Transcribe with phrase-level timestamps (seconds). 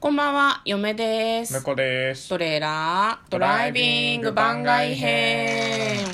[0.00, 1.54] こんばんは、嫁です。
[1.54, 2.28] 向こうです。
[2.28, 6.06] トレーラードライビング番外編。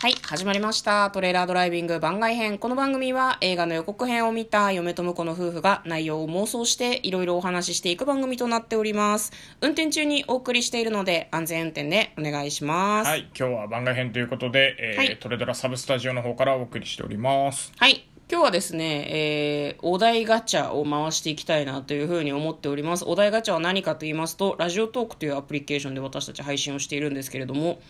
[0.00, 1.10] はい、始まりました。
[1.10, 2.56] トレーラードライビング番外編。
[2.56, 9.30] この番組は映画の予告編を見た嫁と婿の夫婦が内容を妄想していろいろお話ししていく番組となっております。
[9.60, 13.08] 運転中にお送りしているので安全運転でお願いします。
[13.08, 17.74] はい、今日は番外編ということで、えーはいトレドラサブスタジオの方からお送りしております。
[17.76, 18.09] はい。
[18.30, 23.04] 今日はですね、えーお題ガチャを回していきたいなというふうに思っております。
[23.04, 27.80] お題ガチャは何かと言いますと、ラジオトークというアプリケーションで私たち配信をしているんですけれども、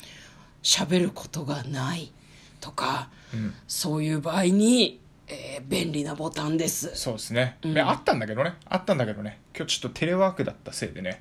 [0.62, 2.10] 喋ることがない
[2.62, 3.10] とか、
[3.68, 4.98] そういう場合に、
[5.28, 6.90] えー便利なボタンです。
[6.94, 11.20] そうですね、であったんだけどね、あったんだけどね、今日ちょっとテレワークだったせいでね、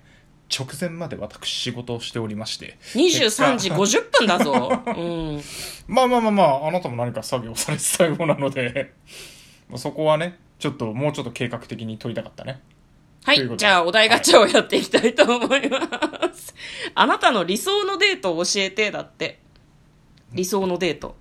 [0.50, 2.78] 直前まで私仕事をしておりまして。
[2.96, 4.82] 23時結果50分だぞ。
[4.98, 5.02] う
[5.38, 5.42] ん。
[5.88, 8.94] まあまあまあまあ、あなたも何か作業されてたようなので、
[9.70, 12.62] まあそこはね、ちょっともうちょっと計画的に取りたかったね。
[13.24, 13.58] はい。
[13.58, 15.80] じゃあ、お題ガチャをやっていきたいと思いま
[16.34, 16.56] す。
[16.96, 19.40] あなたの理想のデートを教えて、だって。
[20.34, 21.16] 理想のデート。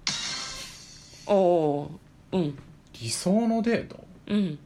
[1.27, 1.89] おー。
[2.33, 2.59] うん。
[3.01, 4.05] 理想のデート？
[4.27, 4.59] うん。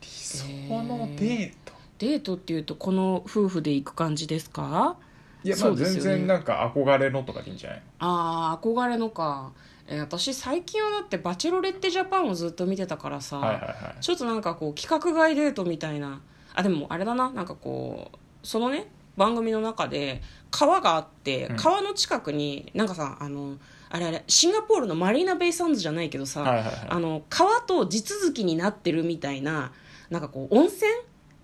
[0.00, 0.46] 理想
[0.82, 1.61] のデート、
[2.02, 4.96] デートっていうと、この夫婦で行く感じですか？
[5.44, 7.82] いや、まあ全然なんか憧れのとかでいいんじゃない？
[8.00, 9.52] ああ、憧れのか。
[9.86, 14.00] えー私、最近はだって、バチェロレッテジャパンをずっと見てたからさ、はいはいはい。
[14.00, 16.20] ちょっとなんかこう規格外デートみたいな。
[16.54, 21.56] あでもあれだななんかこうそのね番組の中で川があってうん。
[21.56, 23.56] 川の近くになんかさあの
[23.90, 26.74] あれあれシンガポールのマリーナ・ベイ・サンズじゃないけどさ、はいはいはい。
[26.88, 29.72] あの川と地続きになってるみたいな
[30.10, 30.90] なんかこう温泉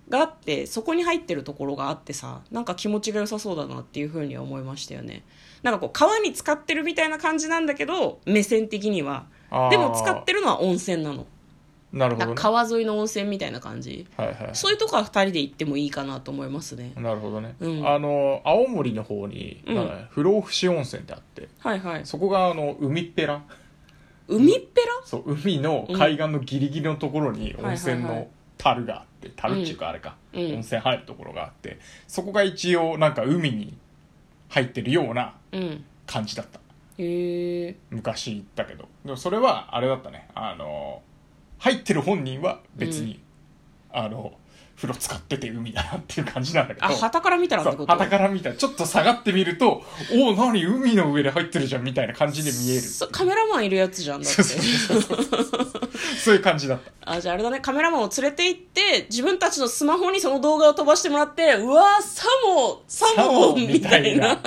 [0.09, 5.23] があってそこに入ってるところがあってさなんか気持ちが良さそうだなっていうふうには思いましたよね。
[5.63, 9.25] なんかこう川に使ってるみたいな感じなんだけど目線的には。
[9.71, 11.25] でも使ってるのは温泉なの。
[11.91, 12.33] なるほどね。
[12.35, 14.05] 川沿いの温泉みたいな感じ。
[14.15, 14.49] はいはい。
[14.53, 16.93] そういうとこは2人で行ってもいいかなと思いますね。
[16.95, 17.87] なるほどね、うん。
[17.87, 20.07] あの青森の方に、うん。
[20.11, 22.05] 不老不死温泉ってあってはいはい。
[22.05, 23.41] そこがあの海っぺら？
[24.27, 24.87] 海っぺら？
[25.03, 28.27] そう海の海岸のギリギリのところに温泉の
[28.59, 30.41] 樽があって樽っていうかあれか、うん。
[30.41, 33.75] 温泉入るところがあってそこが一応なんか海に
[34.49, 36.59] 入ってるようなうん感じだった。
[36.97, 37.75] へえ。
[37.91, 38.87] 昔行ったけど。
[39.05, 40.27] でもそれはあれだったね。
[40.33, 41.01] あの
[41.59, 43.21] 入ってる本人は別に、
[43.91, 44.33] あの
[44.79, 46.87] 風呂使ってて海だなっていう感じなんだけど。
[46.87, 47.91] あ旗から見たらってこと？
[47.91, 48.49] 旗から見た。
[48.49, 50.63] らちょっと下がってみるとおお何？
[50.63, 54.41] 海の上で入ってるじゃんみたいな感じで見えるそカメラマンいるやつじゃんだって。
[54.41, 57.11] そういう感じだった。
[57.11, 64.39] あじゃああれだねカメラマンを連れて行って自分たちのスマホにその動画を飛ばしてもらってうわーサモサモンみたいな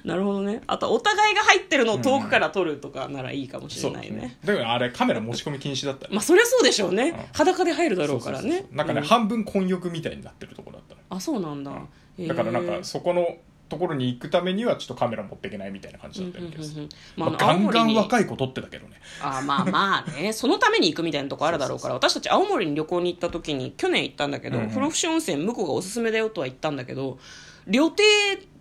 [0.04, 0.62] なるほどね。
[0.66, 7.14] あとお互いが入ってるのを遠くから撮るとかならいいかもしれないね,、だからあれカメラ持ち込み禁止だったねまあそりゃそうでしょうね、ん。
[7.32, 8.66] 裸で入るだろうからね。
[8.72, 9.06] なんかね、うん。
[9.06, 11.00] 半分混浴みたいになってるところだったの。
[11.10, 11.72] あそうなんだ、
[12.18, 13.38] だからなんかそこの
[13.70, 18.96] ところに行くためにはちょっとカメラ持っていけないみたいな感じだったような気がする、まあまあ、ガンガン若い子撮ってたけどね。
[19.22, 20.32] あまあまあね。
[20.32, 21.94] そのために行くみたいなとこあるだろうから。
[21.94, 24.70] 私たち青森に旅行に行った時に去年行ったんだけど、うんうん。
[24.70, 27.18] 不老不死温泉向こうがおすすめだよとは言ったんだけど
[27.66, 28.02] 旅程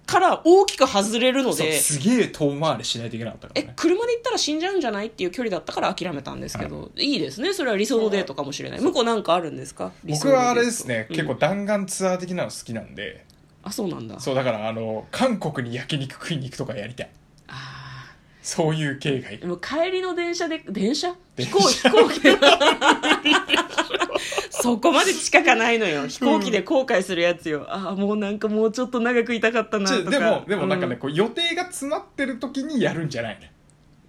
[0.10, 7.54] から大きく外れるのですげえ遠回りしないといけなかったからえね車で行ったら死んじゃうんじゃないっていう距離だったから諦めたんですけど、い、いですね。
[7.54, 8.82] それは理想のデートかもしれない。
[8.82, 9.92] 向こうなんかあるんですか？
[10.04, 13.26] 僕はあれですね、うん結構弾丸ツアー的なの好きなんで。
[13.64, 14.20] あそうなんだ。
[14.20, 17.10] そうだからあの韓国に焼肉食いに行くとかやりたい。
[17.48, 19.46] あそういう系がいい。
[19.46, 21.14] も帰りの電車で電車？
[21.36, 22.22] 電飛車行飛行機
[24.62, 26.08] そこまで近かないのよ。
[26.08, 30.18] 飛行機で後悔するやつよ、ああもうなんかもうちょっと長くいたかったなちとか。
[30.18, 33.52] ょでもでもなんかね、うこう予定が詰まってる時にやるんじゃないね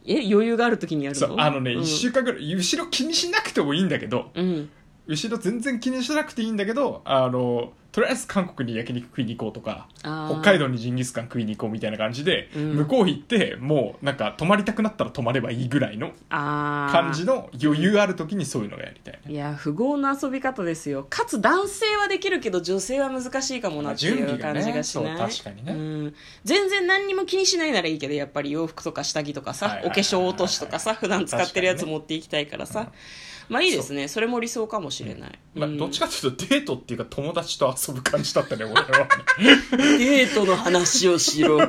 [0.06, 1.26] え余裕がある時にやるの？
[1.28, 1.80] そうあのね、うん。
[1.82, 4.70] 1週間ぐらい後ろ気にしなくてもいいんだけどうん
[5.10, 12.76] 後ろ全然気にしなくていいんだけどあのとりあえず韓国に焼肉食いに行こうとか北海道にジンギスカン食いに行こうみたいな感じで、うん。
[12.76, 19.32] 向こう行ってもうなんか泊まりたくなったら泊まればいいぐらいの感じの余裕ある時にそういうのがやりたいね。
[19.32, 21.04] いや富豪の遊び方ですよ。
[21.10, 25.72] かつ男性はできるけど女性は難しいかもなっていう感じがしない、そう確かにね。
[25.72, 26.14] うん、
[26.44, 32.92] 全然何にも気にしないならいいけどやっぱり洋服とか下着とかさ、はいはいはいお化粧落としとかさ普段使ってるやつ持っていきたいからさ、
[33.50, 34.06] まあいいですね。
[34.06, 35.76] それも理想かもしれない、まあ、うん。
[35.76, 38.80] どっちかというとデートっていうか友達と遊ぶ感じだったね 俺は。
[38.80, 38.86] ね
[39.98, 41.58] デートの話をしろ。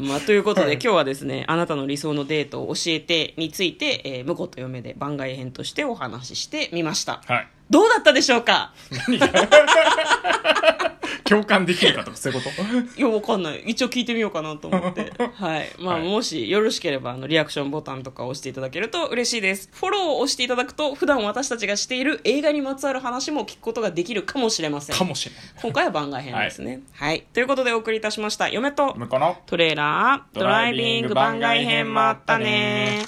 [0.00, 0.74] まあ、ということで、はい。
[0.74, 7.22] 今日はですね、あなたの理想のデートを教えてについて、えー、婿と嫁で番外編としてお話ししてみました。
[7.26, 7.48] はい。
[7.70, 8.72] どうだったでしょうか？
[11.24, 12.62] 共感できるかとかそういうこと？
[13.00, 13.62] いや、わかんない。
[13.66, 15.12] 一応聞いてみようかなと思って。
[15.34, 15.70] はい。
[15.78, 19.68] まあ、はいもしよろしければ、あの、リアクションボタンとか押していただけると嬉しいです。
[19.72, 24.96] フォローを押していただくと、普段私たちがしている映画にまつわる話も聞くことができるかもしれません。
[24.96, 26.80] かもしれない今回は番外編ですね。
[26.92, 27.24] はい。
[27.32, 28.48] ということでお送りいたしました。
[28.48, 28.96] 嫁と
[29.46, 33.06] トレーラードライビング番外編もあったね